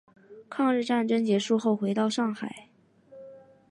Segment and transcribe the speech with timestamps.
[0.49, 2.69] 抗日战争结束后回到上海。